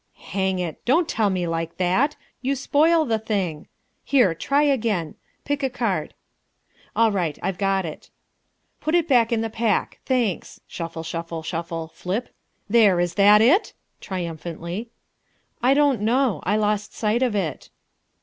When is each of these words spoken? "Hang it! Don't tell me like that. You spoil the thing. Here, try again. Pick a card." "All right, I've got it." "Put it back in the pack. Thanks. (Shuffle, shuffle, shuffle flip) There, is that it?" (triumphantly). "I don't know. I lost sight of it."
"Hang 0.31 0.57
it! 0.57 0.83
Don't 0.83 1.07
tell 1.07 1.29
me 1.29 1.47
like 1.47 1.77
that. 1.77 2.15
You 2.41 2.55
spoil 2.55 3.05
the 3.05 3.19
thing. 3.19 3.67
Here, 4.03 4.33
try 4.33 4.63
again. 4.63 5.13
Pick 5.45 5.61
a 5.61 5.69
card." 5.69 6.15
"All 6.95 7.11
right, 7.11 7.37
I've 7.43 7.59
got 7.59 7.85
it." 7.85 8.09
"Put 8.79 8.95
it 8.95 9.07
back 9.07 9.31
in 9.31 9.41
the 9.41 9.49
pack. 9.51 9.99
Thanks. 10.07 10.59
(Shuffle, 10.65 11.03
shuffle, 11.03 11.43
shuffle 11.43 11.87
flip) 11.89 12.29
There, 12.67 12.99
is 12.99 13.13
that 13.13 13.41
it?" 13.43 13.73
(triumphantly). 13.99 14.89
"I 15.61 15.75
don't 15.75 16.01
know. 16.01 16.39
I 16.45 16.57
lost 16.57 16.95
sight 16.95 17.21
of 17.21 17.35
it." 17.35 17.69